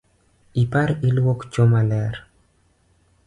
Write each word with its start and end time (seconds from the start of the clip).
Ipar 0.61 0.89
iluok 1.09 1.41
cho 1.53 1.63
maler. 1.71 2.13